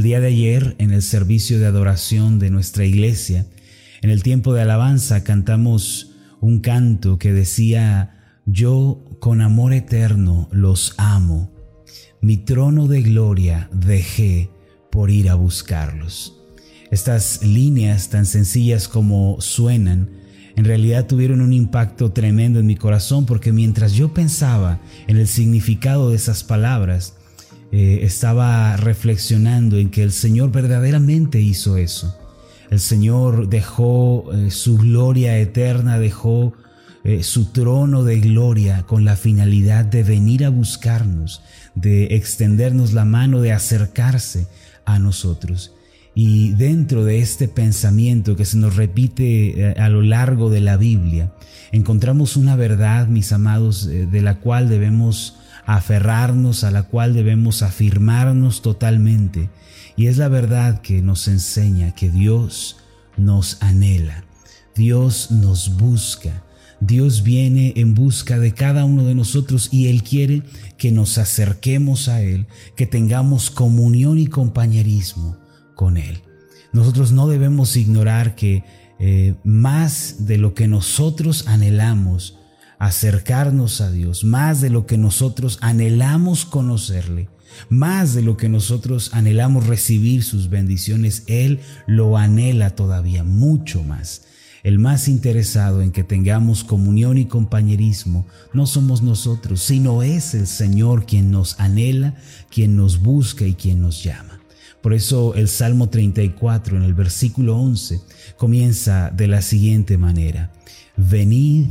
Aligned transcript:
El 0.00 0.04
día 0.04 0.20
de 0.20 0.28
ayer, 0.28 0.76
en 0.78 0.92
el 0.92 1.02
servicio 1.02 1.58
de 1.58 1.66
adoración 1.66 2.38
de 2.38 2.48
nuestra 2.48 2.86
iglesia, 2.86 3.44
en 4.00 4.08
el 4.08 4.22
tiempo 4.22 4.54
de 4.54 4.62
alabanza, 4.62 5.24
cantamos 5.24 6.12
un 6.40 6.60
canto 6.60 7.18
que 7.18 7.34
decía, 7.34 8.38
yo 8.46 9.04
con 9.20 9.42
amor 9.42 9.74
eterno 9.74 10.48
los 10.52 10.94
amo, 10.96 11.52
mi 12.22 12.38
trono 12.38 12.88
de 12.88 13.02
gloria 13.02 13.68
dejé 13.74 14.48
por 14.90 15.10
ir 15.10 15.28
a 15.28 15.34
buscarlos. 15.34 16.34
Estas 16.90 17.44
líneas 17.44 18.08
tan 18.08 18.24
sencillas 18.24 18.88
como 18.88 19.38
suenan, 19.42 20.08
en 20.56 20.64
realidad 20.64 21.08
tuvieron 21.08 21.42
un 21.42 21.52
impacto 21.52 22.10
tremendo 22.10 22.58
en 22.58 22.66
mi 22.66 22.76
corazón 22.76 23.26
porque 23.26 23.52
mientras 23.52 23.92
yo 23.92 24.14
pensaba 24.14 24.80
en 25.08 25.18
el 25.18 25.28
significado 25.28 26.08
de 26.08 26.16
esas 26.16 26.42
palabras, 26.42 27.19
eh, 27.72 28.00
estaba 28.02 28.76
reflexionando 28.76 29.78
en 29.78 29.90
que 29.90 30.02
el 30.02 30.10
Señor 30.10 30.50
verdaderamente 30.50 31.40
hizo 31.40 31.76
eso. 31.76 32.16
El 32.68 32.80
Señor 32.80 33.48
dejó 33.48 34.32
eh, 34.32 34.50
su 34.50 34.76
gloria 34.76 35.38
eterna, 35.38 36.00
dejó 36.00 36.52
eh, 37.04 37.22
su 37.22 37.52
trono 37.52 38.02
de 38.02 38.18
gloria 38.18 38.82
con 38.88 39.04
la 39.04 39.14
finalidad 39.14 39.84
de 39.84 40.02
venir 40.02 40.44
a 40.44 40.50
buscarnos, 40.50 41.42
de 41.76 42.16
extendernos 42.16 42.92
la 42.92 43.04
mano, 43.04 43.40
de 43.40 43.52
acercarse 43.52 44.48
a 44.84 44.98
nosotros. 44.98 45.72
Y 46.12 46.50
dentro 46.54 47.04
de 47.04 47.20
este 47.20 47.46
pensamiento 47.46 48.34
que 48.34 48.44
se 48.44 48.56
nos 48.56 48.74
repite 48.74 49.74
a 49.78 49.88
lo 49.88 50.02
largo 50.02 50.50
de 50.50 50.60
la 50.60 50.76
Biblia, 50.76 51.32
encontramos 51.70 52.36
una 52.36 52.56
verdad, 52.56 53.06
mis 53.06 53.30
amados, 53.30 53.86
de 53.86 54.20
la 54.20 54.40
cual 54.40 54.68
debemos 54.68 55.39
aferrarnos, 55.76 56.64
a 56.64 56.70
la 56.70 56.82
cual 56.82 57.14
debemos 57.14 57.62
afirmarnos 57.62 58.62
totalmente. 58.62 59.50
Y 59.96 60.06
es 60.06 60.18
la 60.18 60.28
verdad 60.28 60.80
que 60.80 61.00
nos 61.00 61.28
enseña 61.28 61.94
que 61.94 62.10
Dios 62.10 62.78
nos 63.16 63.62
anhela, 63.62 64.24
Dios 64.74 65.30
nos 65.30 65.76
busca, 65.76 66.44
Dios 66.80 67.22
viene 67.22 67.74
en 67.76 67.94
busca 67.94 68.38
de 68.38 68.52
cada 68.52 68.84
uno 68.84 69.04
de 69.04 69.14
nosotros 69.14 69.68
y 69.70 69.88
Él 69.88 70.02
quiere 70.02 70.42
que 70.78 70.90
nos 70.90 71.18
acerquemos 71.18 72.08
a 72.08 72.22
Él, 72.22 72.46
que 72.76 72.86
tengamos 72.86 73.50
comunión 73.50 74.18
y 74.18 74.26
compañerismo 74.26 75.36
con 75.76 75.98
Él. 75.98 76.22
Nosotros 76.72 77.12
no 77.12 77.28
debemos 77.28 77.76
ignorar 77.76 78.34
que 78.34 78.64
eh, 78.98 79.34
más 79.44 80.26
de 80.26 80.38
lo 80.38 80.54
que 80.54 80.66
nosotros 80.66 81.46
anhelamos 81.46 82.39
acercarnos 82.80 83.82
a 83.82 83.92
Dios, 83.92 84.24
más 84.24 84.62
de 84.62 84.70
lo 84.70 84.86
que 84.86 84.96
nosotros 84.98 85.58
anhelamos 85.60 86.46
conocerle, 86.46 87.28
más 87.68 88.14
de 88.14 88.22
lo 88.22 88.38
que 88.38 88.48
nosotros 88.48 89.10
anhelamos 89.12 89.66
recibir 89.66 90.24
sus 90.24 90.48
bendiciones, 90.48 91.22
Él 91.26 91.60
lo 91.86 92.16
anhela 92.16 92.70
todavía 92.70 93.22
mucho 93.22 93.84
más. 93.84 94.22
El 94.62 94.78
más 94.78 95.08
interesado 95.08 95.82
en 95.82 95.92
que 95.92 96.04
tengamos 96.04 96.64
comunión 96.64 97.18
y 97.18 97.26
compañerismo 97.26 98.26
no 98.54 98.66
somos 98.66 99.02
nosotros, 99.02 99.60
sino 99.60 100.02
es 100.02 100.34
el 100.34 100.46
Señor 100.46 101.04
quien 101.04 101.30
nos 101.30 101.60
anhela, 101.60 102.14
quien 102.50 102.76
nos 102.76 103.00
busca 103.00 103.46
y 103.46 103.54
quien 103.54 103.82
nos 103.82 104.02
llama. 104.02 104.40
Por 104.82 104.94
eso 104.94 105.34
el 105.34 105.48
Salmo 105.48 105.90
34 105.90 106.78
en 106.78 106.82
el 106.82 106.94
versículo 106.94 107.58
11 107.58 108.00
comienza 108.38 109.10
de 109.10 109.28
la 109.28 109.42
siguiente 109.42 109.98
manera. 109.98 110.52
Venid, 110.96 111.66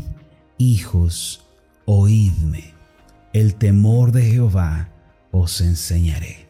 hijos, 0.59 1.45
oídme. 1.85 2.75
El 3.33 3.55
temor 3.55 4.11
de 4.11 4.23
Jehová 4.29 4.91
os 5.31 5.61
enseñaré. 5.61 6.47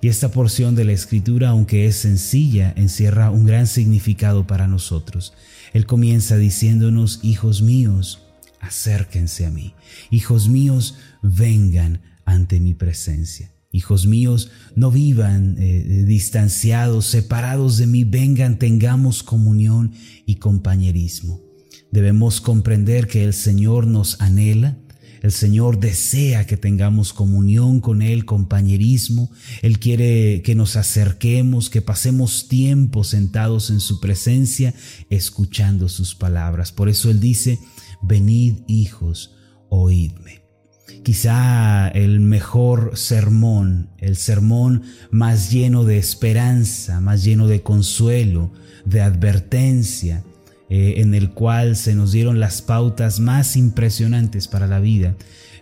Y 0.00 0.08
esta 0.08 0.30
porción 0.30 0.76
de 0.76 0.84
la 0.84 0.92
escritura, 0.92 1.48
aunque 1.48 1.86
es 1.86 1.96
sencilla, 1.96 2.72
encierra 2.76 3.30
un 3.30 3.46
gran 3.46 3.66
significado 3.66 4.46
para 4.46 4.68
nosotros. 4.68 5.32
Él 5.72 5.86
comienza 5.86 6.36
diciéndonos, 6.36 7.20
hijos 7.22 7.62
míos, 7.62 8.22
acérquense 8.60 9.46
a 9.46 9.50
mí. 9.50 9.74
Hijos 10.10 10.48
míos, 10.48 10.96
vengan 11.22 12.02
ante 12.26 12.60
mi 12.60 12.74
presencia. 12.74 13.52
Hijos 13.72 14.06
míos, 14.06 14.50
no 14.74 14.90
vivan 14.90 15.56
eh, 15.58 16.04
distanciados, 16.06 17.06
separados 17.06 17.78
de 17.78 17.86
mí, 17.86 18.04
vengan, 18.04 18.58
tengamos 18.58 19.22
comunión 19.22 19.92
y 20.26 20.36
compañerismo. 20.36 21.45
Debemos 21.96 22.42
comprender 22.42 23.06
que 23.06 23.24
el 23.24 23.32
Señor 23.32 23.86
nos 23.86 24.20
anhela, 24.20 24.76
el 25.22 25.32
Señor 25.32 25.80
desea 25.80 26.46
que 26.46 26.58
tengamos 26.58 27.14
comunión 27.14 27.80
con 27.80 28.02
Él, 28.02 28.26
compañerismo. 28.26 29.30
Él 29.62 29.78
quiere 29.78 30.42
que 30.42 30.54
nos 30.54 30.76
acerquemos, 30.76 31.70
que 31.70 31.80
pasemos 31.80 32.48
tiempo 32.48 33.02
sentados 33.02 33.70
en 33.70 33.80
su 33.80 33.98
presencia, 33.98 34.74
escuchando 35.08 35.88
sus 35.88 36.14
palabras. 36.14 36.70
Por 36.70 36.90
eso 36.90 37.10
Él 37.10 37.18
dice, 37.18 37.60
venid 38.02 38.56
hijos, 38.66 39.34
oídme. 39.70 40.42
Quizá 41.02 41.88
el 41.88 42.20
mejor 42.20 42.92
sermón, 42.98 43.88
el 43.96 44.16
sermón 44.16 44.82
más 45.10 45.50
lleno 45.50 45.84
de 45.84 45.96
esperanza, 45.96 47.00
más 47.00 47.24
lleno 47.24 47.46
de 47.46 47.62
consuelo, 47.62 48.52
de 48.84 49.00
advertencia, 49.00 50.22
eh, 50.68 50.94
en 50.98 51.14
el 51.14 51.30
cual 51.30 51.76
se 51.76 51.94
nos 51.94 52.12
dieron 52.12 52.40
las 52.40 52.62
pautas 52.62 53.20
más 53.20 53.56
impresionantes 53.56 54.48
para 54.48 54.66
la 54.66 54.80
vida, 54.80 55.14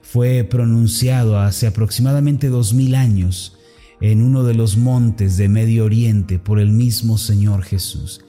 fue 0.03 0.45
pronunciado 0.45 1.39
hace 1.39 1.67
aproximadamente 1.67 2.49
dos 2.49 2.73
mil 2.75 2.95
años 2.95 3.59
en 4.01 4.23
uno 4.23 4.45
de 4.45 4.55
los 4.55 4.77
montes 4.77 5.37
de 5.37 5.49
Medio 5.49 5.85
Oriente 5.85 6.39
por 6.39 6.59
el 6.59 6.71
mismo 6.71 7.19
Señor 7.19 7.63
Jesús. 7.63 8.25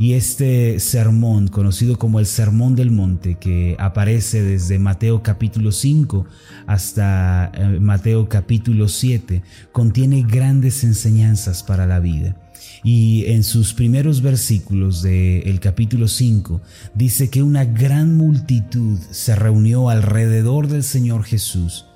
Y 0.00 0.12
este 0.12 0.78
sermón, 0.78 1.48
conocido 1.48 1.98
como 1.98 2.20
el 2.20 2.26
Sermón 2.26 2.76
del 2.76 2.92
Monte, 2.92 3.34
que 3.34 3.74
aparece 3.80 4.42
desde 4.42 4.78
Mateo 4.78 5.24
capítulo 5.24 5.72
5 5.72 6.24
hasta 6.68 7.50
eh, 7.52 7.78
Mateo 7.80 8.28
capítulo 8.28 8.86
7, 8.86 9.42
contiene 9.72 10.22
grandes 10.22 10.84
enseñanzas 10.84 11.64
para 11.64 11.84
la 11.86 11.98
vida. 11.98 12.36
Y 12.84 13.24
en 13.26 13.44
sus 13.44 13.74
primeros 13.74 14.22
versículos 14.22 15.02
del 15.02 15.60
capítulo 15.60 16.08
5 16.08 16.60
dice 16.94 17.28
que 17.28 17.42
una 17.42 17.64
gran 17.64 18.16
multitud 18.16 18.98
se 19.10 19.34
reunió 19.34 19.88
alrededor 19.88 20.68
del 20.68 20.84
Señor 20.84 21.24
Jesús 21.24 21.86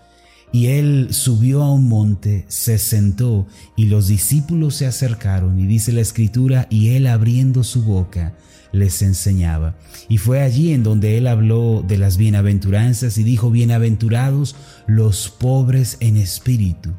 y 0.53 0.67
él 0.67 1.09
subió 1.11 1.63
a 1.63 1.73
un 1.73 1.89
monte, 1.89 2.45
se 2.49 2.79
sentó 2.79 3.47
y 3.75 3.87
los 3.87 4.07
discípulos 4.07 4.77
se 4.77 4.87
acercaron 4.87 5.59
y 5.59 5.67
dice 5.67 5.93
la 5.93 6.03
escritura 6.03 6.67
y 6.69 6.91
él 6.91 7.07
abriendo 7.07 7.65
su 7.65 7.83
boca 7.83 8.35
les 8.71 9.01
enseñaba. 9.03 9.77
Y 10.09 10.19
fue 10.19 10.41
allí 10.41 10.73
en 10.73 10.83
donde 10.83 11.17
él 11.17 11.27
habló 11.27 11.83
de 11.87 11.97
las 11.97 12.19
bienaventuranzas 12.19 13.17
y 13.17 13.23
dijo, 13.23 13.51
bienaventurados 13.51 14.55
los 14.87 15.31
pobres 15.31 15.97
en 16.01 16.19
espíritu, 16.19 16.91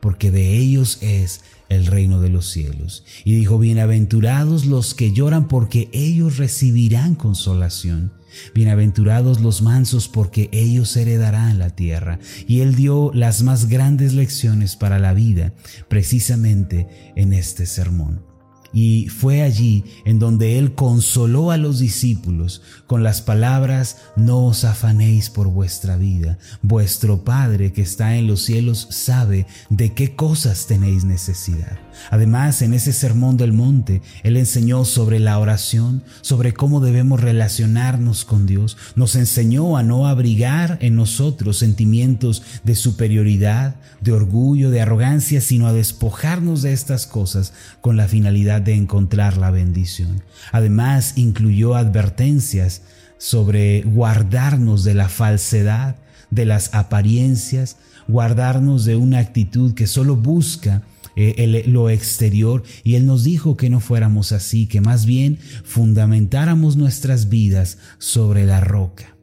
porque 0.00 0.32
de 0.32 0.56
ellos 0.56 0.98
es 1.00 1.42
el 1.68 1.86
reino 1.86 2.20
de 2.20 2.30
los 2.30 2.50
cielos. 2.50 3.04
Y 3.24 3.34
dijo, 3.34 3.58
bienaventurados 3.58 4.66
los 4.66 4.94
que 4.94 5.12
lloran 5.12 5.48
porque 5.48 5.88
ellos 5.92 6.36
recibirán 6.36 7.14
consolación. 7.14 8.12
Bienaventurados 8.54 9.40
los 9.40 9.62
mansos 9.62 10.08
porque 10.08 10.48
ellos 10.52 10.96
heredarán 10.96 11.58
la 11.58 11.70
tierra. 11.70 12.18
Y 12.46 12.60
él 12.60 12.74
dio 12.74 13.10
las 13.14 13.42
más 13.42 13.68
grandes 13.68 14.12
lecciones 14.12 14.76
para 14.76 14.98
la 14.98 15.14
vida 15.14 15.54
precisamente 15.88 17.12
en 17.16 17.32
este 17.32 17.66
sermón. 17.66 18.35
Y 18.76 19.08
fue 19.08 19.40
allí 19.40 19.84
en 20.04 20.18
donde 20.18 20.58
Él 20.58 20.74
consoló 20.74 21.50
a 21.50 21.56
los 21.56 21.78
discípulos 21.78 22.60
con 22.86 23.02
las 23.02 23.22
palabras, 23.22 24.02
no 24.16 24.44
os 24.44 24.64
afanéis 24.64 25.30
por 25.30 25.48
vuestra 25.48 25.96
vida, 25.96 26.36
vuestro 26.60 27.24
Padre 27.24 27.72
que 27.72 27.80
está 27.80 28.16
en 28.16 28.26
los 28.26 28.42
cielos 28.42 28.86
sabe 28.90 29.46
de 29.70 29.94
qué 29.94 30.14
cosas 30.14 30.66
tenéis 30.66 31.04
necesidad. 31.04 31.78
Además, 32.10 32.62
en 32.62 32.74
ese 32.74 32.92
sermón 32.92 33.36
del 33.36 33.54
monte, 33.54 34.02
Él 34.22 34.36
enseñó 34.36 34.84
sobre 34.84 35.18
la 35.18 35.38
oración, 35.38 36.02
sobre 36.20 36.52
cómo 36.52 36.80
debemos 36.80 37.20
relacionarnos 37.20 38.24
con 38.24 38.46
Dios. 38.46 38.76
Nos 38.94 39.16
enseñó 39.16 39.76
a 39.76 39.82
no 39.82 40.06
abrigar 40.06 40.78
en 40.82 40.96
nosotros 40.96 41.56
sentimientos 41.56 42.42
de 42.64 42.74
superioridad, 42.74 43.76
de 44.00 44.12
orgullo, 44.12 44.70
de 44.70 44.82
arrogancia, 44.82 45.40
sino 45.40 45.66
a 45.66 45.72
despojarnos 45.72 46.62
de 46.62 46.74
estas 46.74 47.06
cosas 47.06 47.54
con 47.80 47.96
la 47.96 48.08
finalidad 48.08 48.60
de 48.66 48.74
encontrar 48.74 49.38
la 49.38 49.50
bendición. 49.50 50.22
Además, 50.52 51.14
incluyó 51.16 51.74
advertencias 51.74 52.82
sobre 53.16 53.82
guardarnos 53.82 54.84
de 54.84 54.94
la 54.94 55.08
falsedad, 55.08 55.96
de 56.30 56.44
las 56.44 56.74
apariencias, 56.74 57.78
guardarnos 58.08 58.84
de 58.84 58.96
una 58.96 59.18
actitud 59.18 59.74
que 59.74 59.86
solo 59.86 60.16
busca 60.16 60.82
eh, 61.16 61.64
lo 61.66 61.88
exterior 61.88 62.62
y 62.84 62.96
Él 62.96 63.06
nos 63.06 63.24
dijo 63.24 63.56
que 63.56 63.70
no 63.70 63.80
fuéramos 63.80 64.32
así, 64.32 64.66
que 64.66 64.82
más 64.82 65.06
bien 65.06 65.38
fundamentáramos 65.64 66.76
nuestras 66.76 67.30
vidas 67.30 67.78
sobre 67.98 68.44
la 68.44 68.60
roca. 68.60 69.15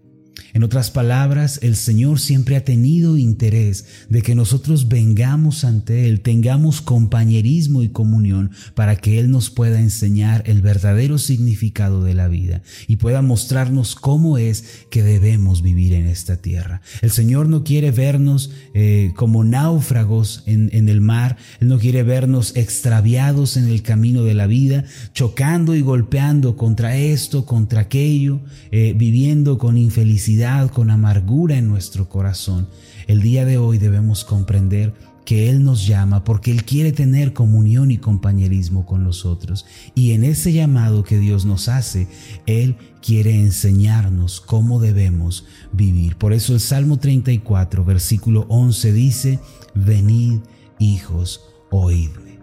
En 0.53 0.61
otras 0.61 0.91
palabras, 0.91 1.59
el 1.63 1.75
Señor 1.75 2.19
siempre 2.19 2.55
ha 2.55 2.63
tenido 2.63 3.17
interés 3.17 3.85
de 4.09 4.21
que 4.21 4.35
nosotros 4.35 4.87
vengamos 4.87 5.63
ante 5.63 6.07
Él, 6.07 6.21
tengamos 6.21 6.79
compañerismo 6.79 7.81
y 7.81 7.89
comunión 7.89 8.51
para 8.75 8.95
que 8.95 9.19
Él 9.19 9.31
nos 9.31 9.49
pueda 9.49 9.79
enseñar 9.79 10.43
el 10.45 10.61
verdadero 10.61 11.17
significado 11.17 12.03
de 12.03 12.13
la 12.13 12.27
vida 12.27 12.61
y 12.87 12.97
pueda 12.97 13.23
mostrarnos 13.23 13.95
cómo 13.95 14.37
es 14.37 14.85
que 14.91 15.01
debemos 15.01 15.63
vivir 15.63 15.93
en 15.93 16.05
esta 16.05 16.37
tierra. 16.37 16.81
El 17.01 17.09
Señor 17.09 17.49
no 17.49 17.63
quiere 17.63 17.89
vernos 17.89 18.51
eh, 18.75 19.11
como 19.15 19.43
náufragos 19.43 20.43
en, 20.45 20.69
el 20.87 21.01
mar, 21.01 21.37
Él 21.61 21.67
no 21.67 21.79
quiere 21.79 22.03
vernos 22.03 22.55
extraviados 22.55 23.57
en 23.57 23.67
el 23.69 23.81
camino 23.81 24.23
de 24.23 24.35
la 24.35 24.45
vida, 24.45 24.85
chocando 25.13 25.75
y 25.75 25.81
golpeando 25.81 26.57
contra 26.57 26.95
esto, 26.95 27.45
contra 27.45 27.81
aquello, 27.81 28.41
eh, 28.71 28.93
viviendo 28.95 29.57
con 29.57 29.77
infelicidad 29.77 30.42
con 30.73 30.89
amargura 30.89 31.55
en 31.55 31.69
nuestro 31.69 32.09
corazón, 32.09 32.67
el 33.07 33.21
día 33.21 33.45
de 33.45 33.57
hoy 33.57 33.77
debemos 33.77 34.25
comprender 34.25 34.93
que 35.23 35.49
Él 35.49 35.63
nos 35.63 35.87
llama 35.87 36.25
porque 36.25 36.51
Él 36.51 36.65
quiere 36.65 36.91
tener 36.91 37.31
comunión 37.31 37.91
y 37.91 37.97
compañerismo 37.97 38.85
con 38.85 39.05
nosotros. 39.05 39.65
Y 39.95 40.11
en 40.11 40.25
ese 40.25 40.51
llamado 40.51 41.05
que 41.05 41.17
Dios 41.17 41.45
nos 41.45 41.69
hace, 41.69 42.09
Él 42.45 42.75
quiere 43.01 43.39
enseñarnos 43.39 44.41
cómo 44.41 44.81
debemos 44.81 45.45
vivir. 45.71 46.17
Por 46.17 46.33
eso 46.33 46.53
el 46.53 46.59
Salmo 46.59 46.97
34, 46.97 47.85
versículo 47.85 48.45
11 48.49 48.91
dice, 48.91 49.39
venid 49.75 50.39
hijos, 50.77 51.39
oídme. 51.71 52.39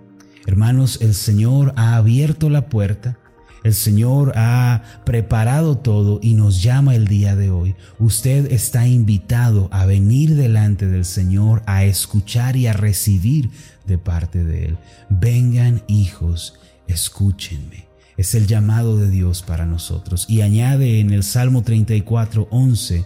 Hermanos, 0.47 1.01
el 1.03 1.13
Señor 1.13 1.75
ha 1.77 1.97
abierto 1.97 2.49
la 2.49 2.71
puerta 2.71 3.20
el 3.63 3.75
Señor 3.75 4.33
ha 4.37 4.83
preparado 5.05 5.77
todo 5.77 6.19
y 6.23 6.35
nos 6.35 6.63
llama 6.63 6.95
el 6.95 7.07
día 7.07 7.37
de 7.37 7.51
hoy. 7.51 7.75
Usted 7.99 8.51
está 8.53 8.87
invitado 8.87 9.69
a 9.71 9.85
venir 9.85 10.35
delante 10.35 10.87
del 10.87 11.05
Señor, 11.05 11.63
a 11.67 11.85
escuchar 11.85 12.57
y 12.57 12.67
a 12.67 12.73
recibir 12.73 13.51
de 13.87 13.99
parte 13.99 14.45
de 14.45 14.67
Él. 14.67 14.79
Vengan 15.11 15.83
hijos, 15.89 16.59
escúchenme. 16.87 17.89
Es 18.17 18.35
el 18.35 18.47
llamado 18.47 18.99
de 18.99 19.11
Dios 19.11 19.43
para 19.43 19.67
nosotros. 19.67 20.27
Y 20.29 20.43
añade 20.43 21.01
en 21.01 21.11
el 21.11 21.23
Salmo 21.23 21.63
34, 21.63 22.49
11, 22.51 23.05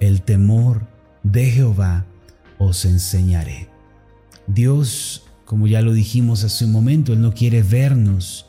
el 0.00 0.22
temor 0.22 0.86
de 1.22 1.50
Jehová 1.50 2.04
os 2.58 2.84
enseñaré. 2.84 3.68
Dios, 4.46 5.24
como 5.44 5.66
ya 5.66 5.82
lo 5.82 5.92
dijimos 5.92 6.44
hace 6.44 6.64
un 6.64 6.72
momento, 6.72 7.12
Él 7.12 7.20
no 7.20 7.32
quiere 7.32 7.62
vernos 7.62 8.45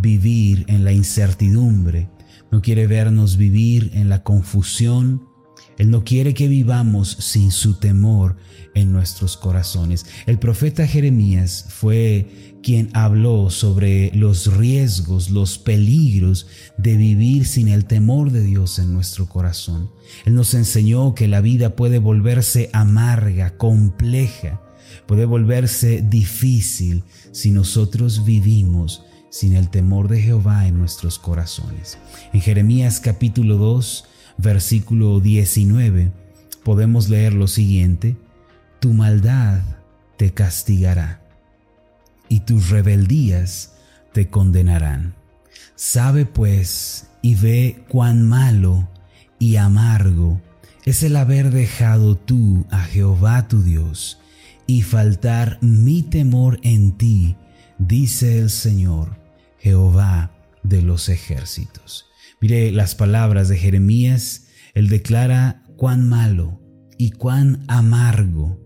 vivir 0.00 0.64
en 0.68 0.84
la 0.84 0.92
incertidumbre, 0.92 2.08
no 2.50 2.62
quiere 2.62 2.86
vernos 2.86 3.36
vivir 3.36 3.90
en 3.94 4.08
la 4.08 4.22
confusión. 4.22 5.28
Él 5.78 5.90
no 5.90 6.04
quiere 6.04 6.34
que 6.34 6.48
vivamos 6.48 7.08
sin 7.20 7.52
su 7.52 7.78
temor 7.78 8.36
en 8.74 8.92
nuestros 8.92 9.36
corazones. 9.36 10.04
El 10.26 10.38
profeta 10.38 10.86
Jeremías 10.86 11.66
fue 11.68 12.56
quien 12.62 12.90
habló 12.92 13.50
sobre 13.50 14.10
los 14.14 14.54
riesgos, 14.56 15.30
los 15.30 15.58
peligros 15.58 16.46
de 16.76 16.96
vivir 16.96 17.46
sin 17.46 17.68
el 17.68 17.86
temor 17.86 18.30
de 18.32 18.42
Dios 18.42 18.78
en 18.78 18.92
nuestro 18.92 19.26
corazón. 19.28 19.90
Él 20.24 20.34
nos 20.34 20.52
enseñó 20.54 21.14
que 21.14 21.28
la 21.28 21.40
vida 21.40 21.76
puede 21.76 21.98
volverse 21.98 22.68
amarga, 22.72 23.56
compleja, 23.56 24.60
puede 25.06 25.24
volverse 25.24 26.02
difícil 26.02 27.04
si 27.32 27.50
nosotros 27.50 28.24
vivimos 28.24 29.04
sin 29.30 29.54
el 29.54 29.70
temor 29.70 30.08
de 30.08 30.20
Jehová 30.20 30.66
en 30.66 30.76
nuestros 30.78 31.18
corazones. 31.18 31.98
En 32.32 32.40
Jeremías 32.40 33.00
capítulo 33.00 33.56
2, 33.56 34.04
versículo 34.36 35.20
19, 35.20 36.12
podemos 36.64 37.08
leer 37.08 37.32
lo 37.32 37.46
siguiente, 37.46 38.16
Tu 38.80 38.92
maldad 38.92 39.60
te 40.16 40.32
castigará 40.32 41.20
y 42.28 42.40
tus 42.40 42.70
rebeldías 42.70 43.74
te 44.12 44.28
condenarán. 44.28 45.14
Sabe 45.76 46.26
pues 46.26 47.08
y 47.22 47.34
ve 47.34 47.84
cuán 47.88 48.26
malo 48.26 48.88
y 49.38 49.56
amargo 49.56 50.40
es 50.84 51.02
el 51.02 51.16
haber 51.16 51.50
dejado 51.50 52.16
tú 52.16 52.66
a 52.70 52.80
Jehová 52.80 53.48
tu 53.48 53.62
Dios 53.62 54.18
y 54.66 54.82
faltar 54.82 55.58
mi 55.60 56.02
temor 56.02 56.58
en 56.62 56.92
ti, 56.92 57.36
dice 57.78 58.38
el 58.38 58.50
Señor 58.50 59.19
Jehová 59.60 60.32
de 60.62 60.82
los 60.82 61.08
ejércitos. 61.08 62.06
Mire 62.40 62.72
las 62.72 62.94
palabras 62.94 63.48
de 63.48 63.58
Jeremías, 63.58 64.46
él 64.74 64.88
declara 64.88 65.64
cuán 65.76 66.08
malo 66.08 66.60
y 66.98 67.10
cuán 67.10 67.64
amargo 67.68 68.58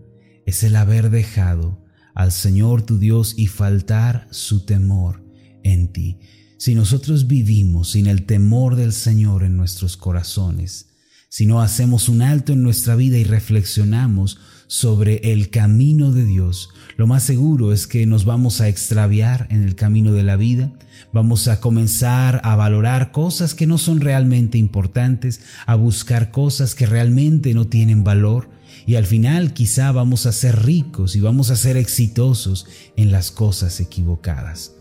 es 0.45 0.63
el 0.63 0.75
haber 0.75 1.09
dejado 1.09 1.83
al 2.13 2.31
Señor 2.31 2.83
tu 2.83 2.97
Dios 2.97 3.33
y 3.37 3.47
faltar 3.47 4.27
su 4.31 4.65
temor 4.65 5.23
en 5.63 5.91
ti. 5.91 6.19
Si 6.57 6.73
nosotros 6.73 7.27
vivimos 7.27 7.91
sin 7.91 8.07
el 8.07 8.25
temor 8.25 8.75
del 8.77 8.93
Señor 8.93 9.43
en 9.43 9.57
nuestros 9.57 9.97
corazones, 9.97 10.87
si 11.27 11.45
no 11.45 11.61
hacemos 11.61 12.07
un 12.07 12.21
alto 12.21 12.53
en 12.53 12.63
nuestra 12.63 12.95
vida 12.95 13.17
y 13.17 13.25
reflexionamos 13.25 14.39
sobre 14.67 15.31
el 15.31 15.49
camino 15.49 16.11
de 16.11 16.25
Dios, 16.25 16.69
lo 16.97 17.07
más 17.07 17.23
seguro 17.23 17.73
es 17.73 17.87
que 17.87 18.05
nos 18.05 18.23
vamos 18.23 18.61
a 18.61 18.69
extraviar 18.69 19.47
en 19.49 19.63
el 19.63 19.75
camino 19.75 20.13
de 20.13 20.23
la 20.23 20.37
vida, 20.37 20.71
vamos 21.11 21.47
a 21.49 21.59
comenzar 21.59 22.39
a 22.43 22.55
valorar 22.55 23.11
cosas 23.11 23.53
que 23.53 23.67
no 23.67 23.77
son 23.77 23.99
realmente 23.99 24.57
importantes, 24.57 25.41
a 25.65 25.75
buscar 25.75 26.31
cosas 26.31 26.73
que 26.73 26.85
realmente 26.85 27.53
no 27.53 27.67
tienen 27.67 28.03
valor. 28.03 28.49
Y 28.87 28.95
al 28.95 29.05
final 29.05 29.53
quizá 29.53 29.91
vamos 29.91 30.25
a 30.25 30.31
ser 30.31 30.63
ricos 30.63 31.15
y 31.15 31.19
vamos 31.19 31.49
a 31.49 31.55
ser 31.55 31.75
exitosos 31.75 32.65
en 32.95 33.11
las 33.11 33.31
cosas 33.31 33.79
equivocadas. 33.79 34.73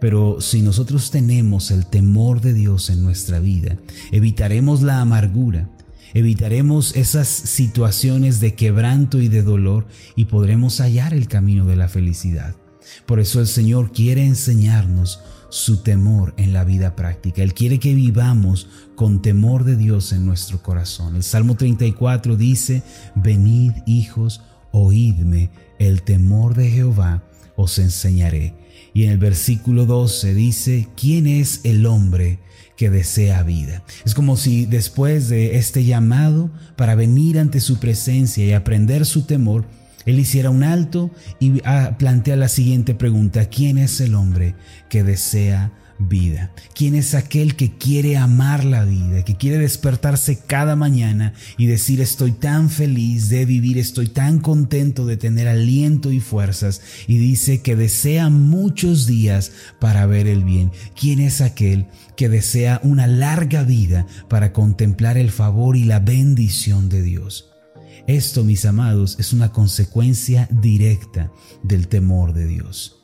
Pero 0.00 0.40
si 0.40 0.62
nosotros 0.62 1.12
tenemos 1.12 1.70
el 1.70 1.86
temor 1.86 2.40
de 2.40 2.54
Dios 2.54 2.90
en 2.90 3.04
nuestra 3.04 3.38
vida, 3.38 3.78
evitaremos 4.10 4.82
la 4.82 5.00
amargura, 5.00 5.70
Evitaremos 6.14 6.94
esas 6.94 7.28
situaciones 7.28 8.40
de 8.40 8.54
quebranto 8.54 9.20
y 9.20 9.28
de 9.28 9.42
dolor 9.42 9.86
y 10.14 10.26
podremos 10.26 10.80
hallar 10.80 11.14
el 11.14 11.28
camino 11.28 11.64
de 11.64 11.76
la 11.76 11.88
felicidad. 11.88 12.54
Por 13.06 13.20
eso 13.20 13.40
el 13.40 13.46
Señor 13.46 13.92
quiere 13.92 14.24
enseñarnos 14.24 15.20
su 15.48 15.82
temor 15.82 16.34
en 16.36 16.52
la 16.52 16.64
vida 16.64 16.96
práctica. 16.96 17.42
Él 17.42 17.54
quiere 17.54 17.78
que 17.78 17.94
vivamos 17.94 18.68
con 18.94 19.22
temor 19.22 19.64
de 19.64 19.76
Dios 19.76 20.12
en 20.12 20.26
nuestro 20.26 20.62
corazón. 20.62 21.16
El 21.16 21.22
Salmo 21.22 21.56
34 21.56 22.36
dice, 22.36 22.82
venid 23.14 23.72
hijos, 23.86 24.42
oídme, 24.70 25.50
el 25.78 26.02
temor 26.02 26.54
de 26.54 26.70
Jehová 26.70 27.22
os 27.56 27.78
enseñaré. 27.78 28.54
Y 28.94 29.04
en 29.04 29.10
el 29.12 29.18
versículo 29.18 29.86
12 29.86 30.34
dice, 30.34 30.88
¿quién 30.96 31.26
es 31.26 31.60
el 31.64 31.86
hombre 31.86 32.38
desea 32.90 33.42
vida? 33.42 33.82
Es 34.04 34.14
como 34.14 34.36
si 34.36 34.66
después 34.66 35.28
de 35.28 35.56
este 35.56 35.84
llamado 35.84 36.50
para 36.76 36.94
venir 36.94 37.38
ante 37.38 37.60
su 37.60 37.78
presencia 37.78 38.44
y 38.44 38.52
aprender 38.52 39.06
su 39.06 39.22
temor, 39.22 39.64
él 40.04 40.18
hiciera 40.18 40.50
un 40.50 40.62
alto 40.62 41.10
y 41.40 41.60
ah, 41.64 41.96
plantea 41.98 42.36
la 42.36 42.48
siguiente 42.48 42.94
pregunta, 42.94 43.46
¿quién 43.46 43.78
es 43.78 44.00
el 44.00 44.14
hombre 44.14 44.54
que 44.88 45.02
desea 45.02 45.72
vida? 46.08 46.52
¿Quién 46.74 46.94
es 46.94 47.14
aquel 47.14 47.56
que 47.56 47.76
quiere 47.76 48.16
amar 48.16 48.64
la 48.64 48.84
vida, 48.84 49.24
que 49.24 49.36
quiere 49.36 49.58
despertarse 49.58 50.38
cada 50.46 50.76
mañana 50.76 51.34
y 51.58 51.66
decir 51.66 52.00
estoy 52.00 52.32
tan 52.32 52.70
feliz 52.70 53.28
de 53.28 53.44
vivir, 53.44 53.78
estoy 53.78 54.08
tan 54.08 54.40
contento 54.40 55.06
de 55.06 55.16
tener 55.16 55.48
aliento 55.48 56.12
y 56.12 56.20
fuerzas 56.20 56.80
y 57.06 57.18
dice 57.18 57.62
que 57.62 57.76
desea 57.76 58.28
muchos 58.30 59.06
días 59.06 59.52
para 59.80 60.06
ver 60.06 60.26
el 60.26 60.44
bien? 60.44 60.72
¿Quién 60.98 61.20
es 61.20 61.40
aquel 61.40 61.86
que 62.16 62.28
desea 62.28 62.80
una 62.82 63.06
larga 63.06 63.62
vida 63.62 64.06
para 64.28 64.52
contemplar 64.52 65.16
el 65.16 65.30
favor 65.30 65.76
y 65.76 65.84
la 65.84 66.00
bendición 66.00 66.88
de 66.88 67.02
Dios? 67.02 67.48
Esto, 68.06 68.44
mis 68.44 68.64
amados, 68.64 69.16
es 69.20 69.32
una 69.32 69.52
consecuencia 69.52 70.48
directa 70.50 71.30
del 71.62 71.88
temor 71.88 72.32
de 72.32 72.46
Dios 72.46 73.01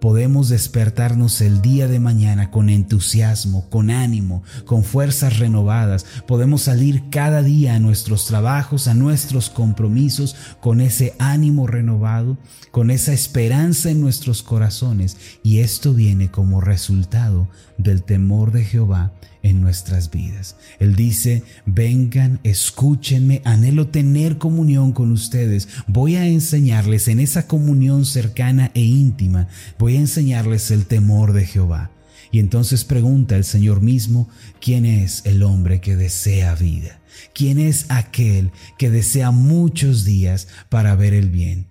podemos 0.00 0.48
despertarnos 0.48 1.40
el 1.40 1.60
día 1.60 1.86
de 1.86 2.00
mañana 2.00 2.50
con 2.50 2.68
entusiasmo, 2.68 3.68
con 3.68 3.90
ánimo, 3.90 4.42
con 4.64 4.82
fuerzas 4.82 5.38
renovadas. 5.38 6.06
Podemos 6.26 6.62
salir 6.62 7.04
cada 7.10 7.42
día 7.42 7.74
a 7.74 7.78
nuestros 7.80 8.26
trabajos, 8.26 8.88
a 8.88 8.94
nuestros 8.94 9.50
compromisos, 9.50 10.34
con 10.60 10.80
ese 10.80 11.14
ánimo 11.18 11.66
renovado, 11.66 12.38
con 12.70 12.90
esa 12.90 13.12
esperanza 13.12 13.90
en 13.90 14.00
nuestros 14.00 14.42
corazones. 14.42 15.16
Y 15.42 15.58
esto 15.58 15.94
viene 15.94 16.30
como 16.30 16.60
resultado 16.60 17.48
del 17.78 18.02
temor 18.02 18.52
de 18.52 18.64
Jehová 18.64 19.12
en 19.42 19.60
nuestras 19.60 20.10
vidas. 20.10 20.56
Él 20.78 20.96
dice, 20.96 21.42
vengan, 21.66 22.40
escúchenme, 22.42 23.42
anhelo 23.44 23.88
tener 23.88 24.38
comunión 24.38 24.92
con 24.92 25.12
ustedes. 25.12 25.68
Voy 25.86 26.16
a 26.16 26.26
enseñarles 26.26 27.08
en 27.08 27.20
esa 27.20 27.46
comunión 27.46 28.04
cercana 28.04 28.70
e 28.74 28.82
íntima, 28.82 29.48
voy 29.78 29.96
a 29.96 30.00
enseñarles 30.00 30.70
el 30.70 30.86
temor 30.86 31.32
de 31.32 31.46
Jehová. 31.46 31.90
Y 32.32 32.38
entonces 32.38 32.84
pregunta 32.84 33.36
el 33.36 33.44
Señor 33.44 33.80
mismo, 33.80 34.28
¿quién 34.60 34.86
es 34.86 35.22
el 35.24 35.42
hombre 35.42 35.80
que 35.80 35.96
desea 35.96 36.54
vida? 36.54 37.00
¿Quién 37.34 37.58
es 37.58 37.86
aquel 37.88 38.52
que 38.78 38.90
desea 38.90 39.30
muchos 39.30 40.04
días 40.04 40.48
para 40.68 40.94
ver 40.94 41.12
el 41.12 41.28
bien? 41.28 41.66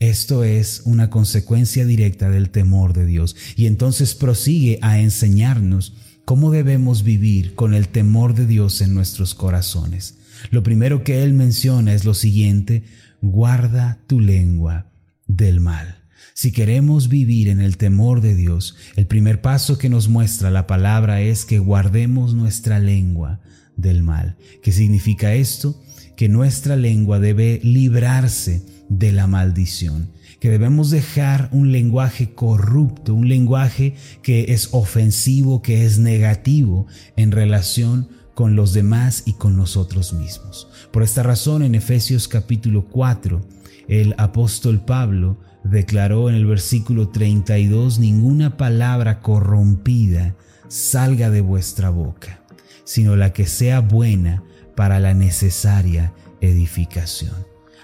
Esto 0.00 0.44
es 0.44 0.82
una 0.86 1.10
consecuencia 1.10 1.84
directa 1.84 2.30
del 2.30 2.50
temor 2.50 2.94
de 2.94 3.06
Dios. 3.06 3.36
Y 3.54 3.66
entonces 3.66 4.14
prosigue 4.14 4.78
a 4.82 4.98
enseñarnos 4.98 5.94
cómo 6.30 6.52
debemos 6.52 7.02
vivir 7.02 7.56
con 7.56 7.74
el 7.74 7.88
temor 7.88 8.34
de 8.34 8.46
Dios 8.46 8.82
en 8.82 8.94
nuestros 8.94 9.34
corazones. 9.34 10.18
Lo 10.52 10.62
primero 10.62 11.02
que 11.02 11.24
Él 11.24 11.34
menciona 11.34 11.92
es 11.92 12.04
lo 12.04 12.14
siguiente, 12.14 12.84
guarda 13.20 13.98
tu 14.06 14.20
lengua 14.20 14.92
del 15.26 15.58
mal. 15.58 16.04
Si 16.32 16.52
queremos 16.52 17.08
vivir 17.08 17.48
en 17.48 17.60
el 17.60 17.76
temor 17.78 18.20
de 18.20 18.36
Dios, 18.36 18.76
el 18.94 19.08
primer 19.08 19.40
paso 19.40 19.76
que 19.76 19.88
nos 19.88 20.08
muestra 20.08 20.52
la 20.52 20.68
palabra 20.68 21.20
es 21.20 21.44
que 21.44 21.58
guardemos 21.58 22.32
nuestra 22.32 22.78
lengua 22.78 23.40
del 23.76 24.04
mal. 24.04 24.36
¿Qué 24.62 24.70
significa 24.70 25.34
esto? 25.34 25.82
Que 26.20 26.28
nuestra 26.28 26.76
lengua 26.76 27.18
debe 27.18 27.60
librarse 27.62 28.62
de 28.90 29.10
la 29.10 29.26
maldición, 29.26 30.10
que 30.38 30.50
debemos 30.50 30.90
dejar 30.90 31.48
un 31.50 31.72
lenguaje 31.72 32.34
corrupto, 32.34 33.14
un 33.14 33.26
lenguaje 33.26 33.94
que 34.22 34.52
es 34.52 34.68
ofensivo, 34.72 35.62
que 35.62 35.86
es 35.86 35.98
negativo 35.98 36.86
en 37.16 37.32
relación 37.32 38.10
con 38.34 38.54
los 38.54 38.74
demás 38.74 39.22
y 39.24 39.32
con 39.32 39.56
nosotros 39.56 40.12
mismos. 40.12 40.68
Por 40.92 41.04
esta 41.04 41.22
razón 41.22 41.62
en 41.62 41.74
Efesios 41.74 42.28
capítulo 42.28 42.84
4, 42.90 43.40
el 43.88 44.14
apóstol 44.18 44.84
Pablo 44.84 45.38
declaró 45.64 46.28
en 46.28 46.34
el 46.34 46.44
versículo 46.44 47.08
32, 47.08 47.98
ninguna 47.98 48.58
palabra 48.58 49.20
corrompida 49.20 50.36
salga 50.68 51.30
de 51.30 51.40
vuestra 51.40 51.88
boca, 51.88 52.42
sino 52.84 53.16
la 53.16 53.32
que 53.32 53.46
sea 53.46 53.80
buena 53.80 54.42
para 54.80 54.98
la 54.98 55.12
necesaria 55.12 56.14
edificación. 56.40 57.34